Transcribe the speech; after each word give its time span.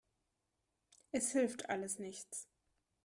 Es 1.11 1.31
hilft 1.33 1.69
alles 1.69 1.99
nichts. 1.99 2.47